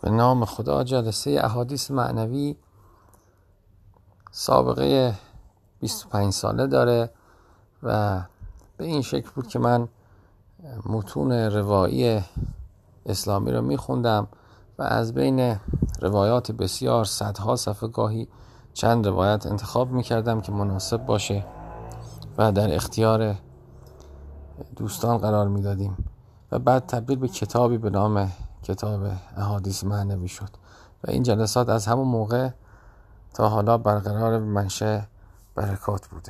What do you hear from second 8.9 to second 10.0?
شکل بود که من